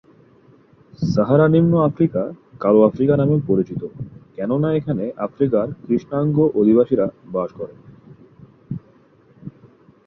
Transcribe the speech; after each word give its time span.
সাহারা-নিম্ন 1.07 1.73
Africa 1.81 2.21
"কালো 2.59 2.79
Africa" 2.83 3.13
নামেও 3.17 3.39
পরিচিত, 3.47 3.81
কেননা 4.35 4.69
এখানে 4.73 5.03
আফ্রিকার 5.17 5.67
কৃষ্ণাঙ্গ 5.83 6.37
অধিবাসীরা 6.59 7.05
বাস 7.33 7.49
করে। 7.51 7.73